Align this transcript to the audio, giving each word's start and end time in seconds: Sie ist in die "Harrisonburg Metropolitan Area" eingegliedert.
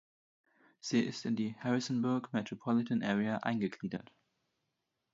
Sie 0.79 0.99
ist 0.99 1.25
in 1.27 1.35
die 1.35 1.55
"Harrisonburg 1.59 2.33
Metropolitan 2.33 3.03
Area" 3.03 3.37
eingegliedert. 3.37 4.11